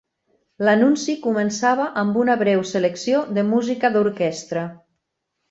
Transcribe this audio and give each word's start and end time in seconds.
L'anunci 0.67 1.13
començava 1.25 1.85
amb 2.03 2.17
una 2.23 2.37
breu 2.39 2.65
selecció 2.71 3.21
de 3.37 3.45
música 3.53 3.93
d'orquestra. 3.99 4.67